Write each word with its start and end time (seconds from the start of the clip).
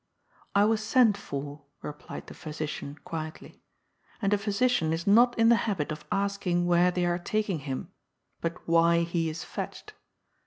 "I 0.55 0.65
was 0.65 0.81
sent 0.83 1.15
for," 1.15 1.61
replied 1.83 2.25
the 2.25 2.33
physician 2.33 2.97
quietly." 3.03 3.61
And 4.19 4.33
a 4.33 4.37
physician 4.39 4.93
is 4.93 5.05
not 5.05 5.37
in 5.37 5.49
the 5.49 5.55
habit 5.69 5.91
of 5.91 6.05
asking 6.11 6.65
where 6.65 6.89
they 6.89 7.05
are 7.05 7.19
taking 7.19 7.59
him, 7.59 7.91
but 8.39 8.67
why 8.67 9.03
he 9.03 9.29
is 9.29 9.43
fetched." 9.43 9.93